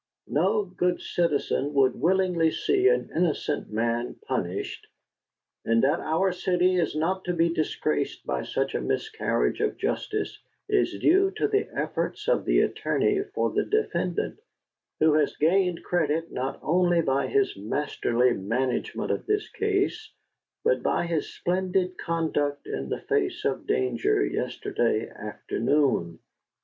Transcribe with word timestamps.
No 0.27 0.63
good 0.65 0.99
citizen 0.99 1.75
would 1.75 1.95
willingly 1.95 2.49
see 2.49 2.87
an 2.87 3.11
innocent 3.15 3.69
man 3.69 4.15
punished, 4.27 4.87
and 5.63 5.83
that 5.83 5.99
our 5.99 6.31
city 6.31 6.77
is 6.77 6.95
not 6.95 7.23
to 7.25 7.35
be 7.35 7.53
disgraced 7.53 8.25
by 8.25 8.41
such 8.41 8.73
a 8.73 8.81
miscarriage 8.81 9.61
of 9.61 9.77
justice 9.77 10.41
is 10.67 10.97
due 10.99 11.29
to 11.37 11.47
the 11.47 11.67
efforts 11.79 12.27
of 12.27 12.45
the 12.45 12.61
attorney 12.61 13.21
for 13.35 13.51
the 13.51 13.63
defendant, 13.63 14.39
who 14.99 15.13
has 15.13 15.37
gained 15.37 15.83
credit 15.83 16.31
not 16.31 16.57
only 16.63 17.01
by 17.03 17.27
his 17.27 17.55
masterly 17.55 18.33
management 18.33 19.11
of 19.11 19.27
this 19.27 19.49
case, 19.49 20.11
but 20.63 20.81
by 20.81 21.05
his 21.05 21.31
splendid 21.31 21.95
conduct 21.99 22.65
in 22.65 22.89
the 22.89 23.01
face 23.01 23.45
of 23.45 23.67
danger 23.67 24.25
yesterday 24.25 25.07
afternoon. 25.09 26.17